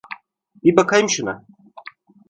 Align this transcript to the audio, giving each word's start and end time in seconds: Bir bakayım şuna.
Bir 0.63 0.75
bakayım 0.77 1.09
şuna. 1.09 1.45